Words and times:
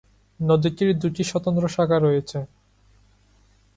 নদীটির 0.39 0.89
দুটি 1.01 1.23
স্বতন্ত্র 1.23 1.63
শাখা 1.67 1.97
রয়েছে। 1.99 2.39